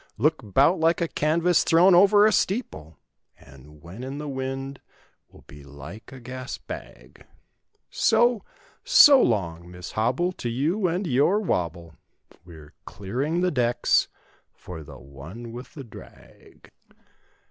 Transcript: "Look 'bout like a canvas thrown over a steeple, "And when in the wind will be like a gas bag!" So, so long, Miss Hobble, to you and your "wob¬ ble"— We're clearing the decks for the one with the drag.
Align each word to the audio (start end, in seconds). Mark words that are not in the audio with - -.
"Look 0.17 0.39
'bout 0.41 0.79
like 0.79 0.99
a 0.99 1.07
canvas 1.07 1.63
thrown 1.63 1.93
over 1.93 2.25
a 2.25 2.31
steeple, 2.31 2.97
"And 3.37 3.83
when 3.83 4.03
in 4.03 4.17
the 4.17 4.27
wind 4.27 4.81
will 5.29 5.43
be 5.43 5.63
like 5.63 6.11
a 6.11 6.19
gas 6.19 6.57
bag!" 6.57 7.27
So, 7.91 8.43
so 8.83 9.21
long, 9.21 9.69
Miss 9.69 9.91
Hobble, 9.91 10.31
to 10.31 10.49
you 10.49 10.87
and 10.87 11.05
your 11.05 11.39
"wob¬ 11.39 11.73
ble"— 11.73 11.97
We're 12.43 12.73
clearing 12.85 13.41
the 13.41 13.51
decks 13.51 14.07
for 14.55 14.81
the 14.81 14.97
one 14.97 15.51
with 15.51 15.75
the 15.75 15.83
drag. 15.83 16.71